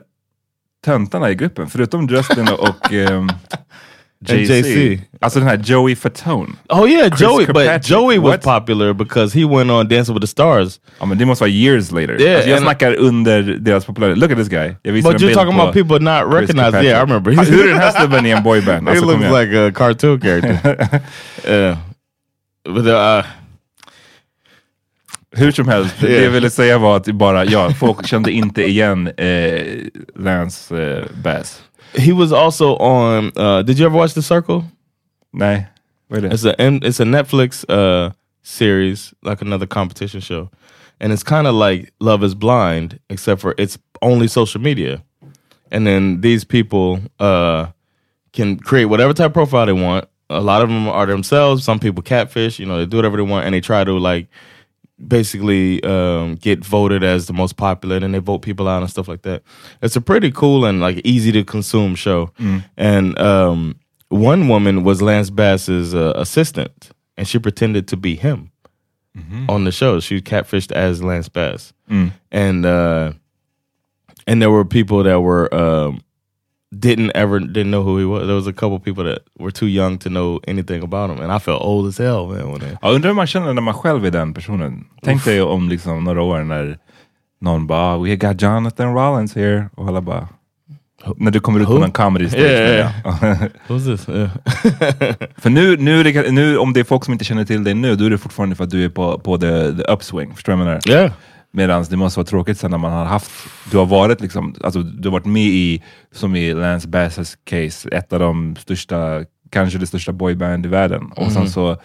töntarna 0.84 1.30
i 1.30 1.34
gruppen, 1.34 1.66
förutom 1.66 2.06
Justin 2.08 2.48
och 2.58 2.92
um, 2.92 3.28
JC. 4.26 5.00
Alltså 5.20 5.38
den 5.38 5.48
här 5.48 5.60
Joey 5.64 5.96
Fatone. 5.96 6.48
Oh 6.68 6.90
yeah, 6.90 7.08
Chris 7.08 7.20
Joey. 7.20 7.44
Kirkpatrick. 7.46 7.72
But 7.82 7.90
Joey 7.90 8.18
was 8.18 8.30
What? 8.30 8.42
popular 8.42 8.92
because 8.92 9.38
he 9.40 9.44
went 9.46 9.70
on 9.70 9.88
Dancing 9.88 10.14
with 10.14 10.20
the 10.22 10.26
Stars. 10.26 10.80
Ja 11.00 11.06
men 11.06 11.18
det 11.18 11.26
måste 11.26 11.42
vara 11.44 11.50
years 11.50 11.92
later. 11.92 12.20
Yeah, 12.20 12.34
alltså, 12.34 12.50
jag 12.50 12.56
and- 12.56 12.64
snackar 12.66 12.94
under 12.94 13.42
deras 13.42 13.84
popularitet. 13.84 14.18
Look 14.18 14.30
at 14.32 14.38
this 14.38 14.48
guy. 14.48 14.74
Jag 14.82 14.94
But 14.94 15.04
you're 15.04 15.18
bild 15.18 15.34
talking 15.34 15.56
på 15.56 15.62
about 15.62 15.74
people 15.74 15.98
not 15.98 16.20
Chris 16.32 16.40
recognized. 16.40 16.72
Kirkpatrick. 16.72 16.84
Yeah, 16.84 16.98
I 16.98 17.06
remember. 17.06 17.32
Ja, 17.32 17.42
Hur 17.42 17.64
är 17.64 17.68
den 17.68 17.78
här 17.78 17.90
snubben 17.90 18.26
i 18.26 18.30
en 18.30 18.42
boyband? 18.42 18.82
he 18.88 18.90
Alltså, 18.90 19.06
kom 19.06 19.20
looks 19.20 19.24
igen. 19.32 19.40
like 19.50 19.58
a 19.68 19.72
cartoon 19.74 20.20
character. 20.20 20.88
yeah. 21.48 21.76
But 22.68 22.86
uh, 22.86 23.24
Hur 25.36 25.50
som 25.52 25.68
helst, 25.68 25.94
det 26.00 26.22
jag 26.24 26.30
ville 26.30 26.50
säga 26.50 26.78
var 26.78 26.96
att 26.96 27.06
bara, 27.06 27.44
ja, 27.44 27.70
folk 27.70 28.06
kände 28.06 28.32
inte 28.32 28.62
igen 28.68 29.06
eh, 29.16 29.62
Lance 30.16 30.82
eh, 30.82 31.04
Bass. 31.22 31.62
He 31.94 32.12
was 32.12 32.32
also 32.32 32.76
on. 32.76 33.32
Uh, 33.36 33.62
did 33.62 33.78
you 33.78 33.86
ever 33.86 33.96
watch 33.96 34.14
The 34.14 34.22
Circle? 34.22 34.64
Vad 36.08 36.18
är 36.18 36.28
det? 36.28 36.34
It's 36.34 36.44
a 36.44 36.54
it's 36.58 37.00
a 37.00 37.04
Netflix 37.04 37.64
uh, 37.68 38.12
series, 38.42 39.14
like 39.22 39.40
another 39.40 39.66
competition 39.66 40.20
show, 40.20 40.50
and 41.00 41.12
it's 41.12 41.22
kind 41.22 41.46
of 41.46 41.54
like 41.54 41.92
Love 42.00 42.22
Is 42.22 42.34
Blind, 42.34 42.98
except 43.08 43.40
for 43.40 43.54
it's 43.58 43.78
only 44.02 44.28
social 44.28 44.60
media, 44.60 45.02
and 45.70 45.86
then 45.86 46.20
these 46.20 46.44
people 46.44 47.00
uh, 47.18 47.66
can 48.32 48.58
create 48.58 48.86
whatever 48.86 49.14
type 49.14 49.26
of 49.26 49.32
profile 49.34 49.66
they 49.66 49.72
want. 49.72 50.04
A 50.28 50.40
lot 50.40 50.62
of 50.62 50.68
them 50.68 50.88
are 50.88 51.06
themselves. 51.06 51.64
Some 51.64 51.78
people 51.78 52.02
catfish. 52.02 52.58
You 52.58 52.66
know, 52.66 52.78
they 52.78 52.86
do 52.86 52.96
whatever 52.96 53.16
they 53.16 53.22
want, 53.22 53.46
and 53.46 53.54
they 53.54 53.60
try 53.60 53.84
to 53.84 53.98
like 53.98 54.28
basically 55.06 55.82
um, 55.84 56.36
get 56.36 56.64
voted 56.64 57.02
as 57.02 57.26
the 57.26 57.32
most 57.32 57.56
popular, 57.56 57.96
and 57.96 58.14
they 58.14 58.18
vote 58.18 58.38
people 58.42 58.68
out 58.68 58.82
and 58.82 58.90
stuff 58.90 59.08
like 59.08 59.22
that. 59.22 59.42
It's 59.82 59.96
a 59.96 60.00
pretty 60.00 60.30
cool 60.30 60.64
and 60.64 60.80
like 60.80 61.00
easy 61.04 61.32
to 61.32 61.44
consume 61.44 61.94
show. 61.94 62.30
And 62.76 63.18
um, 63.18 63.76
one 64.08 64.48
woman 64.48 64.84
was 64.84 65.02
Lance 65.02 65.30
Bass's 65.30 65.94
uh, 65.94 66.12
assistant, 66.16 66.90
and 67.16 67.26
she 67.26 67.38
pretended 67.38 67.88
to 67.88 67.96
be 67.96 68.14
him 68.16 68.50
on 69.48 69.64
the 69.64 69.72
show. 69.72 70.00
She 70.00 70.20
catfished 70.20 70.72
as 70.72 71.02
Lance 71.02 71.28
Bass, 71.28 71.72
and 72.30 72.64
uh, 72.64 73.12
and 74.26 74.40
there 74.40 74.50
were 74.50 74.64
people 74.64 75.02
that 75.02 75.20
were 75.20 75.52
um, 75.54 76.00
didn't 76.72 77.10
ever 77.14 77.38
didn't 77.40 77.70
know 77.70 77.82
who 77.82 77.98
he 77.98 78.04
was. 78.04 78.26
There 78.26 78.34
was 78.34 78.46
a 78.46 78.52
couple 78.52 78.80
people 78.80 79.04
that 79.04 79.18
were 79.38 79.50
too 79.50 79.66
young 79.66 79.98
to 79.98 80.08
know 80.08 80.40
anything 80.46 80.82
about 80.82 81.10
him, 81.10 81.20
and 81.20 81.32
I 81.32 81.38
felt 81.38 81.62
old 81.62 81.86
as 81.88 81.98
hell, 81.98 82.26
man. 82.26 82.50
When 82.50 82.60
they, 82.60 82.76
Ja, 82.82 82.90
undrar 82.90 83.08
hur 83.10 83.14
man 83.14 83.26
känner 83.26 83.52
när 83.52 83.62
man 83.62 83.74
själv 83.74 84.06
är 84.06 84.10
den 84.10 84.34
personen. 84.34 84.84
Tänk 85.02 85.24
dig 85.24 85.42
om 85.42 85.68
liksom 85.68 86.04
några 86.04 86.22
år 86.22 86.44
när 86.44 86.78
någon 87.40 87.66
bara 87.66 87.98
We 87.98 88.16
got 88.16 88.42
Jonathan 88.42 88.94
Rollins 88.94 89.34
here 89.34 89.68
och 89.76 89.88
alla 89.88 90.00
bara 90.00 90.28
När 91.16 91.30
du 91.30 91.40
kommer 91.40 91.60
ut 91.60 91.66
på 91.66 91.78
någon 91.78 91.92
comedy 91.92 92.28
stage. 92.28 92.42
Yeah, 92.42 92.92
menar 93.20 93.38
jag. 93.40 93.50
who's 93.76 93.96
this? 93.96 94.08
Yeah. 94.08 94.30
För 95.36 95.50
nu, 95.50 95.76
nu, 95.76 96.30
nu, 96.30 96.58
om 96.58 96.72
det 96.72 96.80
är 96.80 96.84
folk 96.84 97.04
som 97.04 97.12
inte 97.12 97.24
känner 97.24 97.44
till 97.44 97.64
dig 97.64 97.74
nu, 97.74 97.96
då 97.96 98.04
är 98.04 98.10
det 98.10 98.18
fortfarande 98.18 98.56
för 98.56 98.64
att 98.64 98.70
du 98.70 98.84
är 98.84 98.88
på, 98.88 99.18
på 99.18 99.38
the, 99.38 99.76
the 99.76 99.82
upswing. 99.92 100.34
Förstår 100.34 100.52
du 100.52 100.58
vad 100.58 100.66
jag 100.66 100.88
menar? 100.88 101.00
yeah. 101.00 101.12
Medan 101.52 101.84
det 101.90 101.96
måste 101.96 102.18
vara 102.18 102.26
tråkigt 102.26 102.58
sen 102.58 102.70
när 102.70 102.78
man 102.78 102.92
har 102.92 103.04
haft, 103.04 103.30
du 103.70 103.78
har 103.78 103.86
varit 103.86 104.20
liksom, 104.20 104.54
alltså 104.64 104.82
du 104.82 105.08
har 105.08 105.12
varit 105.12 105.26
med 105.26 105.42
i, 105.42 105.82
som 106.12 106.36
i 106.36 106.54
Lance 106.54 106.88
Basses 106.88 107.38
case, 107.44 107.88
ett 107.88 108.12
av 108.12 108.18
de 108.20 108.56
största, 108.56 109.24
kanske 109.50 109.78
det 109.78 109.86
största 109.86 110.12
boyband 110.12 110.66
i 110.66 110.68
världen. 110.68 111.12
Och 111.16 111.32
sen 111.32 111.50
så, 111.50 111.76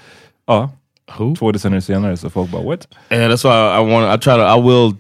ja, 0.48 0.70
Who? 1.18 1.36
två 1.36 1.52
decennier 1.52 1.82
senare 1.82 2.18
så 2.18 2.30
folk 2.30 2.52
bara 2.52 2.64
what? 2.64 2.88
Yeah, 3.10 3.32
that's 3.32 3.44
why 3.44 3.52
I, 3.52 3.82
I 3.82 3.94
want. 3.94 4.16
I 4.16 4.24
try 4.24 4.34
to. 4.36 4.58
I 4.58 4.62
will 4.62 4.96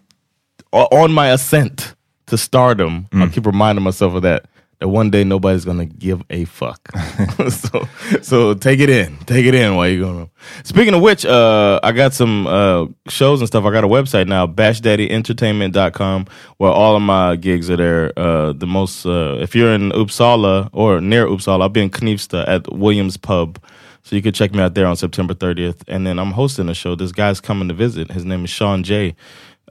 on 0.71 1.13
my 1.13 1.29
ascent 1.31 1.95
to 2.29 2.37
stardom. 2.37 3.05
I'll 3.11 3.31
keep 3.31 3.45
reminding 3.45 3.83
myself 3.83 4.13
of 4.13 4.23
that. 4.23 4.41
That 4.79 4.89
one 4.89 5.09
day 5.09 5.23
nobody's 5.23 5.65
gonna 5.65 5.87
give 5.87 6.23
a 6.29 6.45
fuck. 6.45 6.91
so, 7.49 7.87
so 8.21 8.53
take 8.53 8.79
it 8.79 8.91
in. 8.91 9.17
Take 9.25 9.45
it 9.47 9.55
in 9.55 9.75
while 9.75 9.87
you're 9.87 10.05
going. 10.05 10.29
Speaking 10.63 10.93
of 10.93 11.01
which, 11.01 11.25
uh, 11.25 11.79
I 11.81 11.91
got 11.91 12.13
some 12.13 12.45
uh, 12.45 12.85
shows 13.09 13.41
and 13.41 13.47
stuff. 13.47 13.65
I 13.65 13.71
got 13.71 13.83
a 13.83 13.87
website 13.87 14.27
now, 14.27 14.45
BashDaddyEntertainment.com, 14.45 16.27
where 16.57 16.71
all 16.71 16.95
of 16.95 17.01
my 17.01 17.35
gigs 17.37 17.71
are 17.71 17.77
there. 17.77 18.13
Uh, 18.17 18.53
the 18.53 18.67
most, 18.67 19.05
uh, 19.07 19.37
if 19.39 19.55
you're 19.55 19.73
in 19.73 19.91
Uppsala 19.93 20.69
or 20.73 21.01
near 21.01 21.25
Uppsala, 21.25 21.61
I'll 21.61 21.69
be 21.69 21.81
in 21.81 21.89
Knivsta 21.89 22.47
at 22.47 22.71
Williams 22.71 23.17
Pub. 23.17 23.59
So 24.03 24.15
you 24.15 24.21
can 24.21 24.31
check 24.31 24.53
me 24.53 24.61
out 24.61 24.73
there 24.73 24.85
on 24.85 24.95
September 24.95 25.33
30th. 25.33 25.81
And 25.87 26.07
then 26.07 26.17
I'm 26.17 26.31
hosting 26.31 26.69
a 26.69 26.73
show. 26.73 26.95
This 26.95 27.11
guy's 27.11 27.41
coming 27.41 27.67
to 27.67 27.73
visit. 27.73 28.11
His 28.11 28.23
name 28.23 28.45
is 28.45 28.49
Sean 28.49 28.83
J. 28.83 29.15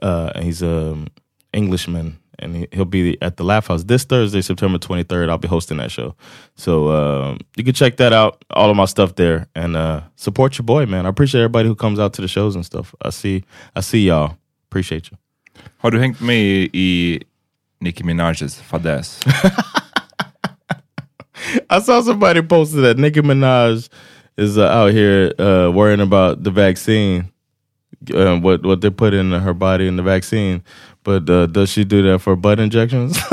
Uh, 0.01 0.39
he's 0.41 0.61
an 0.61 1.07
Englishman. 1.53 2.19
And 2.39 2.55
he, 2.55 2.67
he'll 2.71 2.85
be 2.85 3.21
at 3.21 3.37
the 3.37 3.43
Laugh 3.43 3.67
House 3.67 3.83
this 3.83 4.03
Thursday, 4.03 4.41
September 4.41 4.77
23rd. 4.77 5.29
I'll 5.29 5.37
be 5.37 5.47
hosting 5.47 5.77
that 5.77 5.91
show. 5.91 6.15
So 6.55 6.91
um, 6.91 7.39
you 7.55 7.63
can 7.63 7.73
check 7.73 7.97
that 7.97 8.13
out, 8.13 8.43
all 8.51 8.69
of 8.69 8.75
my 8.75 8.85
stuff 8.85 9.15
there. 9.15 9.47
And 9.55 9.75
uh, 9.75 10.01
support 10.15 10.57
your 10.57 10.63
boy, 10.65 10.85
man. 10.85 11.05
I 11.05 11.09
appreciate 11.09 11.41
everybody 11.41 11.67
who 11.67 11.75
comes 11.75 11.99
out 11.99 12.13
to 12.13 12.21
the 12.21 12.27
shows 12.27 12.55
and 12.55 12.65
stuff. 12.65 12.93
I 13.01 13.09
see, 13.09 13.43
I 13.75 13.81
see 13.81 14.07
y'all. 14.07 14.37
Appreciate 14.69 15.09
you. 15.11 15.17
Har 15.77 15.91
du 15.91 15.99
hängt 15.99 16.21
med 16.21 16.37
i, 16.37 16.69
i 16.73 17.21
Nicki 17.79 18.03
Minaj's 18.03 18.61
fadäs? 18.61 19.19
I 21.69 21.79
saw 21.81 22.01
somebody 22.01 22.41
posted 22.41 22.83
that 22.83 22.97
Nicki 22.97 23.21
Minaj 23.21 23.89
is 24.37 24.57
uh, 24.57 24.65
out 24.67 24.91
here 24.91 25.33
uh, 25.39 25.69
worrying 25.71 26.01
about 26.01 26.43
the 26.43 26.51
vaccine, 26.51 27.31
uh, 28.13 28.37
what 28.37 28.63
what 28.63 28.81
they 28.81 28.89
put 28.89 29.13
in 29.13 29.31
her 29.31 29.53
body 29.53 29.87
in 29.87 29.95
the 29.97 30.03
vaccine. 30.03 30.63
But 31.07 31.29
uh, 31.29 31.45
does 31.45 31.69
she 31.71 31.85
do 31.85 32.01
that 32.03 32.19
for 32.19 32.35
butt 32.35 32.59
injections? 32.59 33.17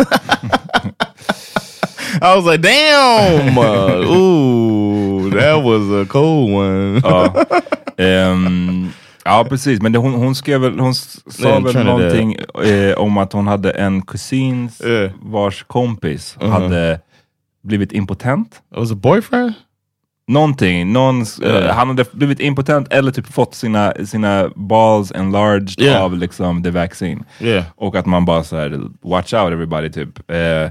I 2.23 2.37
was 2.37 2.45
like, 2.45 2.61
damn, 2.63 3.59
uh, 3.59 4.07
ooh, 4.07 5.31
that 5.31 5.55
was 5.63 5.91
a 5.91 6.07
cold 6.09 6.51
one. 6.53 7.01
ja. 7.05 7.35
Ehm, 7.99 8.93
Ja, 9.27 9.43
precis. 9.45 9.81
Men 9.83 9.93
det, 9.93 9.99
hon, 9.99 10.13
hon 10.15 10.35
skrev 10.35 10.61
väl, 10.61 10.79
hon 10.79 10.95
sa 10.95 11.49
Yeah, 11.49 11.63
väl 11.65 11.85
någonting 11.85 12.37
eh, 12.65 12.95
om 12.99 13.19
att 13.19 13.33
hon 13.33 13.47
hade 13.47 13.71
en 13.71 14.03
kusins 14.03 14.81
Yeah. 14.85 15.11
vars 15.23 15.63
kompis 15.67 16.37
Uh-huh. 16.41 16.51
hade 16.51 17.01
blivit 17.63 17.93
impotent. 17.93 18.61
It 18.73 18.79
was 18.79 18.93
a 18.93 18.95
boyfriend? 18.95 19.55
Någonting. 20.27 20.93
Någon, 20.93 21.25
Yeah. 21.43 21.65
eh, 21.67 21.75
han 21.75 21.89
hade 21.89 22.05
blivit 22.13 22.41
impotent 22.41 22.93
eller 22.93 23.13
typ 23.13 23.27
fått 23.33 23.55
sina, 23.55 23.93
sina 24.07 24.51
balls 24.57 25.13
enlarged 25.13 25.81
Yeah. 25.81 26.03
av 26.05 26.19
liksom 26.19 26.63
the 26.63 26.71
vaccine. 26.71 27.25
Yeah. 27.41 27.65
Och 27.77 27.97
att 27.97 28.07
man 28.07 28.25
bara 28.25 28.45
såhär, 28.45 28.81
watch 29.03 29.35
out 29.35 29.53
everybody 29.53 29.91
typ. 29.91 30.31
Eh, 30.31 30.71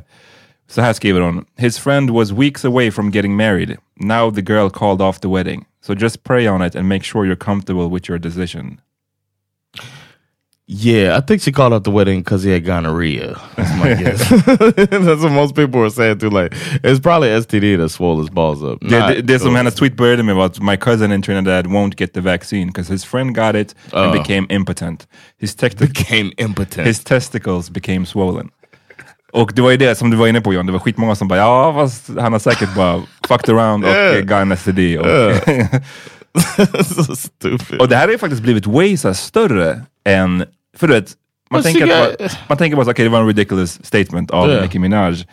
så 0.69 0.81
här 0.81 0.93
skriver 0.93 1.21
hon. 1.21 1.45
His 1.57 1.79
friend 1.79 2.09
was 2.09 2.31
weeks 2.31 2.65
away 2.65 2.91
from 2.91 3.11
getting 3.11 3.35
married. 3.35 3.77
Now 3.99 4.31
the 4.31 4.41
girl 4.41 4.69
called 4.69 5.01
off 5.01 5.19
the 5.19 5.27
wedding. 5.27 5.65
So 5.85 5.93
just 5.95 6.23
pray 6.23 6.49
on 6.49 6.61
it 6.61 6.75
and 6.75 6.87
make 6.87 7.03
sure 7.03 7.25
you're 7.25 7.45
comfortable 7.45 7.89
with 7.89 8.09
your 8.09 8.19
decision. 8.19 8.77
Yeah, 10.65 11.17
I 11.17 11.21
think 11.21 11.41
she 11.41 11.51
called 11.51 11.73
off 11.73 11.83
the 11.83 11.91
wedding 11.91 12.21
because 12.21 12.41
he 12.47 12.53
had 12.53 12.63
gonorrhea. 12.65 13.35
That's 13.57 13.75
my 13.79 13.93
guess. 14.03 14.29
That's 15.05 15.21
what 15.21 15.31
most 15.31 15.55
people 15.55 15.81
were 15.81 15.89
saying 15.89 16.19
too. 16.19 16.29
Like, 16.29 16.53
it's 16.83 17.01
probably 17.01 17.27
STD 17.29 17.77
that 17.77 17.89
swole 17.89 18.17
his 18.21 18.29
balls 18.29 18.63
up. 18.63 18.79
Det, 18.79 18.89
Not 18.99 19.09
det, 19.09 19.21
det 19.27 19.39
som 19.39 19.49
those- 19.49 19.57
hennes 19.57 19.75
tweet 19.75 19.99
var 19.99 20.45
att 20.45 20.59
my 20.61 20.77
cousin 20.77 21.11
in 21.11 21.21
Trinidad 21.21 21.65
won't 21.67 21.95
get 21.97 22.13
the 22.13 22.21
vaccine 22.21 22.67
because 22.67 22.87
his 22.93 23.03
friend 23.05 23.35
got 23.35 23.55
it 23.55 23.75
and 23.91 24.07
Uh. 24.15 24.21
became 24.21 24.47
impotent. 24.49 25.05
His, 25.37 25.55
became 25.55 26.31
impotent. 26.37 26.87
his 26.87 27.03
testicles 27.03 27.69
became 27.69 28.05
swollen. 28.05 28.49
Och 29.33 29.51
det 29.55 29.61
var 29.61 29.71
ju 29.71 29.77
det 29.77 29.95
som 29.97 30.09
du 30.11 30.17
var 30.17 30.27
inne 30.27 30.41
på 30.41 30.53
John, 30.53 30.65
det 30.65 30.71
var 30.71 30.79
skitmånga 30.79 31.15
som 31.15 31.27
bara 31.27 31.39
ja 31.39 31.73
fast 31.73 32.09
han 32.19 32.31
har 32.33 32.39
säkert 32.39 32.75
bara 32.75 33.01
fucked 33.27 33.55
around 33.55 33.83
och 33.85 33.89
Yeah. 33.91 34.21
got 34.21 34.31
en 34.41 34.57
STD. 34.57 34.97
Och, 34.99 35.05
so 37.05 37.15
stupid. 37.15 37.79
och 37.79 37.87
det 37.87 37.95
här 37.95 38.05
har 38.05 38.11
ju 38.11 38.17
faktiskt 38.17 38.41
blivit 38.43 38.67
way 38.67 38.97
så 38.97 39.13
större 39.13 39.81
än, 40.05 40.45
för 40.77 40.87
du 40.87 40.93
vet, 40.93 41.11
man, 41.51 41.63
tänker, 41.63 41.83
att, 41.83 42.19
man, 42.19 42.29
man 42.47 42.57
tänker 42.57 42.75
bara 42.75 42.85
så 42.85 42.91
okej 42.91 43.03
det 43.05 43.09
var 43.11 43.19
en 43.21 43.27
ridiculous 43.27 43.85
statement 43.85 44.31
av 44.31 44.49
Yeah. 44.49 44.61
Nicki 44.63 44.79
Minaj. 44.79 45.27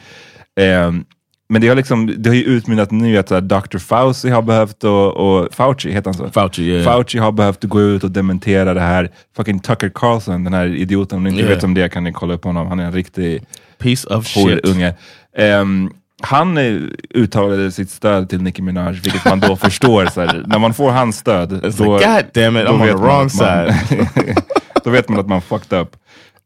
Ehm, 0.60 1.04
men 1.48 1.60
det 1.62 1.68
har, 1.68 1.76
liksom, 1.76 2.14
det 2.22 2.30
har 2.30 2.34
ju 2.34 2.44
utmynnat 2.44 2.90
nu 2.90 3.18
att 3.18 3.28
så 3.28 3.34
här, 3.34 3.40
Dr. 3.40 3.78
Fauci 3.78 4.28
har 4.28 4.42
behövt, 4.42 4.84
och, 4.84 5.16
och 5.16 5.54
Fauci 5.54 5.90
heter 5.92 6.04
han 6.04 6.14
så? 6.14 6.30
Fauci, 6.30 6.62
yeah. 6.62 6.84
Fauci 6.84 7.18
har 7.18 7.32
behövt 7.32 7.64
gå 7.64 7.80
ut 7.80 8.04
och 8.04 8.10
dementera 8.10 8.74
det 8.74 8.80
här. 8.80 9.10
Fucking 9.36 9.60
Tucker 9.60 9.90
Carlson, 9.94 10.44
den 10.44 10.54
här 10.54 10.66
idioten, 10.66 11.16
om 11.18 11.24
ni 11.24 11.30
inte 11.30 11.42
Yeah. 11.42 11.54
vet 11.54 11.64
om 11.64 11.74
det 11.74 11.88
kan 11.88 12.04
ni 12.04 12.12
kolla 12.12 12.34
upp 12.34 12.44
honom. 12.44 12.66
Han 12.66 12.80
är 12.80 12.84
en 12.84 12.92
riktig 12.92 13.42
Piece 13.78 14.08
of 14.08 14.26
shit. 14.26 14.66
horunge. 14.66 14.94
Um, 15.38 15.92
han 16.20 16.58
eh, 16.58 16.76
uttalade 17.14 17.72
sitt 17.72 17.90
stöd 17.90 18.28
till 18.28 18.42
Nicki 18.42 18.62
Minaj, 18.62 18.92
vilket 18.92 19.24
man 19.24 19.40
då 19.40 19.56
förstår. 19.66 20.06
Så 20.06 20.20
här, 20.20 20.44
när 20.46 20.58
man 20.58 20.74
får 20.74 20.90
hans 20.90 21.16
stöd, 21.18 21.52
It's 21.52 21.78
då, 21.84 21.98
like, 21.98 22.06
God 22.10 22.24
damn 22.44 22.56
it, 22.56 22.66
då 22.66 22.72
I'm 22.72 22.74
on 22.74 22.80
vet 22.80 22.88
the 22.88 22.94
man 22.96 23.02
wrong 23.02 23.26
att 23.26 23.40
man- 23.40 23.88
side. 23.88 24.36
då 24.84 24.90
vet 24.90 25.08
man 25.08 25.20
att 25.20 25.28
man 25.28 25.42
fucked 25.42 25.78
up. 25.80 25.96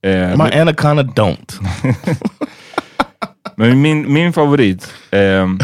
Eh, 0.07 0.37
My 0.45 0.61
anaconda 0.61 1.02
don't. 1.02 1.61
men 3.57 3.81
min, 3.83 4.12
min 4.12 4.33
favorit, 4.33 4.93
ehm, 5.11 5.59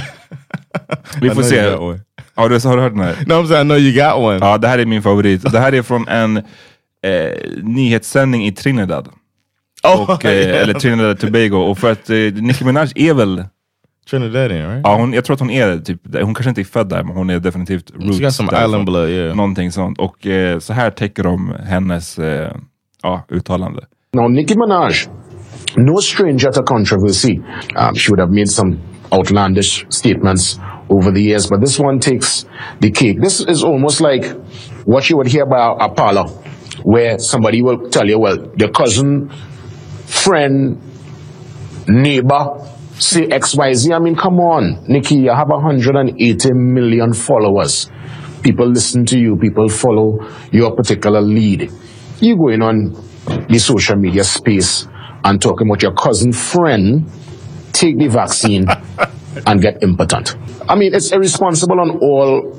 vi 1.20 1.30
får 1.30 1.42
se. 1.42 1.56
Ja, 1.56 2.48
du, 2.48 2.54
har 2.68 2.76
du 2.76 2.82
hört 2.82 2.92
den 2.92 3.00
här? 3.00 3.16
No, 3.26 3.32
I'm 3.32 3.46
saying 3.48 3.66
I 3.66 3.68
know 3.68 3.78
you 3.78 3.92
got 3.92 4.14
one. 4.24 4.38
Ja, 4.46 4.58
det 4.58 4.68
här 4.68 4.78
är 4.78 4.86
min 4.86 5.02
favorit. 5.02 5.52
Det 5.52 5.60
här 5.60 5.74
är 5.74 5.82
från 5.82 6.08
en 6.08 6.36
eh, 6.36 6.42
nyhetssändning 7.62 8.46
i 8.46 8.52
Trinidad. 8.52 9.08
oh, 9.82 10.10
Och, 10.10 10.24
eh, 10.24 10.32
yeah. 10.32 10.62
Eller 10.62 10.74
Trinidad 10.74 11.18
Tobago. 11.20 11.56
Och 11.56 11.78
för 11.78 11.92
att 11.92 12.10
eh, 12.10 12.16
Nicki 12.16 12.64
Minaj 12.64 12.92
är 12.94 13.14
väl, 13.14 13.44
Trinidadian, 14.10 14.70
right? 14.70 14.80
ja, 14.84 14.96
hon, 14.96 15.12
jag 15.12 15.24
tror 15.24 15.34
att 15.34 15.40
hon 15.40 15.50
är 15.50 15.78
typ, 15.78 16.00
hon 16.12 16.34
kanske 16.34 16.48
inte 16.48 16.60
är 16.60 16.64
född 16.64 16.88
där, 16.88 17.02
men 17.04 17.16
hon 17.16 17.30
är 17.30 17.38
definitivt 17.38 17.90
roots 17.90 18.18
She 18.18 18.24
got 18.24 18.34
some 18.34 18.64
island 18.64 18.84
blood, 18.84 19.08
yeah. 19.08 19.36
Någonting 19.36 19.72
sånt. 19.72 19.98
Och 19.98 20.26
eh, 20.26 20.58
så 20.58 20.72
här 20.72 20.90
täcker 20.90 21.22
de 21.22 21.54
hennes 21.64 22.18
eh, 22.18 22.52
ja, 23.02 23.24
uttalande. 23.28 23.82
Now, 24.12 24.28
Nicki 24.28 24.54
Minaj, 24.58 24.92
no 25.76 26.00
stranger 26.00 26.52
to 26.52 26.62
controversy. 26.62 27.38
Um, 27.76 27.94
she 27.94 28.10
would 28.10 28.20
have 28.20 28.32
made 28.32 28.48
some 28.48 28.78
outlandish 29.12 29.86
statements 29.88 30.58
over 30.88 31.12
the 31.12 31.20
years, 31.20 31.48
but 31.48 31.60
this 31.60 31.80
one 31.80 32.00
takes 32.00 32.46
the 32.80 32.90
cake. 32.90 33.20
This 33.22 33.40
is 33.40 33.64
almost 33.64 34.00
like 34.00 34.28
what 34.84 35.10
you 35.10 35.16
would 35.16 35.28
hear 35.28 35.46
by 35.46 35.58
a, 35.58 35.86
a 35.86 35.94
parlor, 35.94 36.24
where 36.82 37.18
somebody 37.18 37.62
will 37.62 37.88
tell 37.90 38.08
you, 38.08 38.18
well, 38.18 38.36
their 38.56 38.70
cousin, 38.70 39.30
friend, 40.06 40.80
neighbor, 41.88 42.46
say 43.00 43.26
XYZ. 43.26 43.94
I 43.94 43.98
mean, 43.98 44.14
come 44.14 44.38
on, 44.40 44.84
Nikki, 44.86 45.16
you 45.16 45.30
have 45.30 45.48
180 45.48 46.52
million 46.52 47.12
followers. 47.12 47.90
People 48.42 48.68
listen 48.68 49.04
to 49.06 49.18
you, 49.18 49.36
people 49.36 49.68
follow 49.68 50.18
your 50.52 50.74
particular 50.76 51.20
lead. 51.20 51.70
You 52.20 52.36
going 52.36 52.62
on 52.62 52.92
the 53.48 53.58
social 53.58 53.96
media 53.96 54.24
space 54.24 54.86
and 55.24 55.40
talking 55.40 55.68
about 55.68 55.82
your 55.82 55.92
cousin 55.94 56.32
friend 56.32 57.10
take 57.72 57.98
the 57.98 58.08
vaccine 58.08 58.66
and 59.46 59.60
get 59.60 59.82
impotent. 59.82 60.36
I 60.68 60.74
mean, 60.74 60.94
it's 60.94 61.12
irresponsible 61.12 61.80
on 61.80 61.98
all 61.98 62.58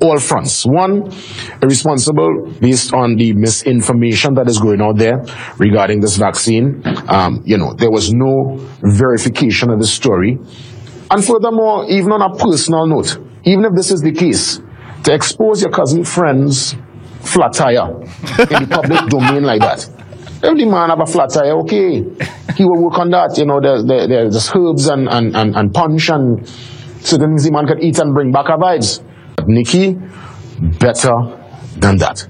all 0.00 0.18
fronts. 0.18 0.64
One, 0.64 1.12
irresponsible 1.62 2.54
based 2.60 2.92
on 2.94 3.16
the 3.16 3.32
misinformation 3.34 4.34
that 4.34 4.48
is 4.48 4.58
going 4.58 4.80
out 4.80 4.96
there 4.96 5.22
regarding 5.58 6.00
this 6.00 6.16
vaccine. 6.16 6.82
Um, 7.08 7.42
you 7.44 7.58
know, 7.58 7.74
there 7.74 7.90
was 7.90 8.12
no 8.12 8.56
verification 8.82 9.70
of 9.70 9.78
the 9.78 9.86
story. 9.86 10.38
And 11.10 11.24
furthermore, 11.24 11.86
even 11.90 12.12
on 12.12 12.22
a 12.22 12.36
personal 12.36 12.86
note, 12.86 13.18
even 13.44 13.64
if 13.64 13.72
this 13.74 13.90
is 13.90 14.00
the 14.00 14.12
case, 14.12 14.60
to 15.04 15.14
expose 15.14 15.62
your 15.62 15.70
cousin 15.70 16.04
friend's 16.04 16.74
flat 17.20 17.52
tire 17.52 17.90
in 17.92 18.64
the 18.64 18.68
public 18.70 19.06
domain 19.08 19.42
like 19.42 19.60
that. 19.60 19.88
If 20.42 20.56
the 20.56 20.64
man 20.64 20.88
have 20.88 21.00
a 21.00 21.06
flat 21.06 21.30
tire, 21.30 21.58
okay, 21.60 22.00
he 22.56 22.64
will 22.64 22.84
work 22.84 22.98
on 22.98 23.10
that. 23.10 23.36
You 23.36 23.44
know, 23.44 23.60
there, 23.60 23.82
there, 23.84 24.08
there's 24.08 24.50
herbs 24.54 24.88
and, 24.88 25.08
and, 25.08 25.36
and, 25.36 25.54
and 25.54 25.74
punch 25.74 26.08
and 26.08 26.48
certain 27.02 27.30
things 27.30 27.44
the 27.44 27.52
man 27.52 27.66
can 27.66 27.82
eat 27.82 27.98
and 27.98 28.14
bring 28.14 28.32
back 28.32 28.46
a 28.48 28.56
vibes. 28.56 29.02
But 29.40 29.48
Nikki, 29.48 29.94
better 30.60 31.14
than 31.78 31.96
that. 31.96 32.28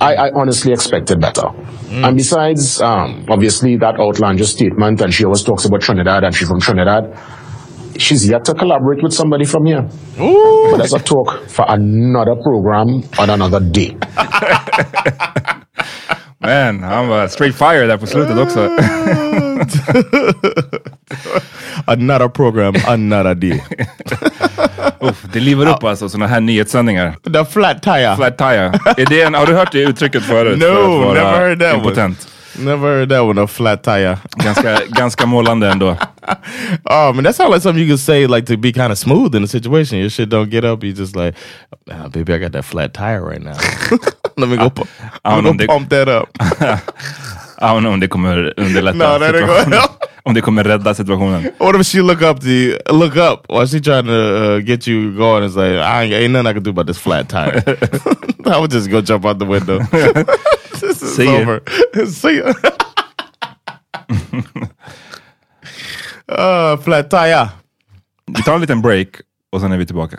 I, 0.00 0.14
I 0.14 0.30
honestly 0.32 0.72
expected 0.72 1.20
better. 1.20 1.48
And 1.90 2.16
besides, 2.16 2.80
um, 2.80 3.26
obviously 3.28 3.76
that 3.78 3.98
outlandish 3.98 4.50
statement, 4.50 5.00
and 5.00 5.12
she 5.12 5.24
always 5.24 5.42
talks 5.42 5.64
about 5.64 5.80
Trinidad 5.80 6.22
and 6.22 6.32
she's 6.32 6.46
from 6.46 6.60
Trinidad. 6.60 7.18
She's 7.98 8.28
yet 8.28 8.44
to 8.44 8.54
collaborate 8.54 9.02
with 9.02 9.12
somebody 9.12 9.44
from 9.44 9.66
here. 9.66 9.88
But 10.16 10.76
that's 10.76 10.92
a 10.92 11.00
talk 11.00 11.48
for 11.48 11.64
another 11.66 12.36
program 12.36 13.02
on 13.18 13.30
another 13.30 13.58
day. 13.58 13.96
Men 16.46 16.82
han 16.82 17.08
var 17.08 17.28
straight 17.28 17.56
fire 17.58 17.86
där 17.86 17.96
på 17.96 18.06
slutet 18.06 18.38
också. 18.38 18.68
Another 21.86 22.28
program, 22.28 22.74
another 22.86 23.34
day. 23.34 23.64
Uff, 25.00 25.24
det 25.32 25.40
livar 25.40 25.66
upp 25.66 25.84
alltså 25.84 26.08
sådana 26.08 26.26
här 26.26 26.40
nyhetssändningar. 26.40 27.16
the 27.32 27.44
flat 27.44 27.82
tire. 27.82 28.16
Flat 28.16 28.38
tire. 28.38 28.64
Är 28.96 29.06
det 29.08 29.22
en, 29.22 29.34
har 29.34 29.46
du 29.46 29.54
hört 29.54 29.72
det 29.72 29.78
uttrycket 29.82 30.22
förut? 30.22 30.58
No, 30.58 30.64
för 30.64 31.14
never 31.14 31.32
heard 31.38 31.58
that 31.60 31.74
one. 31.74 31.78
impotent? 31.84 32.28
Never 32.58 32.88
heard 32.96 33.08
that 33.08 33.20
one, 33.22 33.42
a 33.42 33.46
flat 33.46 33.82
tire. 33.82 34.18
Ganska, 34.36 34.78
ganska 34.88 35.26
målande 35.26 35.68
ändå. 35.70 35.96
Oh 36.84 37.12
man, 37.12 37.24
that 37.24 37.36
sounds 37.36 37.50
like 37.52 37.60
something 37.62 37.82
you 37.84 37.88
could 37.90 38.00
say 38.00 38.26
like 38.26 38.46
to 38.46 38.56
be 38.56 38.72
kind 38.72 38.90
of 38.92 38.98
smooth 38.98 39.34
in 39.36 39.44
a 39.44 39.46
situation. 39.46 39.98
Your 39.98 40.10
shit 40.10 40.28
don't 40.28 40.50
get 40.50 40.64
up. 40.64 40.82
You 40.84 40.92
just 40.92 41.14
like, 41.16 41.36
"Ah, 41.90 42.08
baby, 42.08 42.32
I 42.34 42.38
got 42.38 42.52
that 42.52 42.64
flat 42.64 42.92
tire 42.94 43.20
right 43.24 43.40
now. 43.42 43.56
I 44.38 44.42
I'm 44.44 44.48
don't 44.48 45.42
know, 45.42 45.42
gonna 45.42 45.58
they- 45.58 45.66
pump 45.66 45.88
that 45.90 46.08
up. 46.08 46.28
Ja, 47.60 47.74
men 47.74 47.86
om 47.86 48.00
det 48.00 48.08
kommer 48.08 48.52
underlätta 48.56 49.18
No, 49.18 49.26
situationen. 49.26 49.80
Om 50.22 50.34
det 50.34 50.40
kommer 50.40 50.64
rädda 50.64 50.94
situationen. 50.94 51.50
What 51.58 51.80
if 51.80 51.86
she 51.86 52.02
look 52.02 52.22
up 52.22 52.40
the 52.40 52.78
look 52.92 53.16
up 53.16 53.46
while 53.48 53.66
she 53.66 53.80
trying 53.80 54.06
to 54.06 54.12
uh, 54.12 54.58
get 54.58 54.88
you 54.88 55.12
going? 55.16 55.44
It's 55.44 55.56
like 55.56 55.78
I 55.80 56.02
ain't, 56.04 56.12
ain't 56.14 56.32
nothing 56.32 56.48
I 56.50 56.52
can 56.54 56.62
do 56.62 56.70
about 56.70 56.86
this 56.86 56.98
flat 56.98 57.28
tire. 57.28 57.62
I 58.46 58.58
would 58.58 58.70
just 58.72 58.90
go 58.90 59.00
jump 59.00 59.24
out 59.24 59.38
the 59.38 59.44
window. 59.46 59.78
this 60.80 60.82
is 61.02 61.16
See 61.16 61.24
ya. 61.26 61.40
over. 61.40 61.60
See 62.06 62.36
ya. 62.38 62.52
uh, 66.28 66.76
flat 66.82 67.10
tire. 67.10 67.48
Vi 68.36 68.42
tar 68.42 68.54
en 68.54 68.60
liten 68.60 68.82
break 68.82 69.08
och 69.52 69.60
sen 69.60 69.72
är 69.72 69.76
vi 69.78 69.86
tillbaka. 69.86 70.18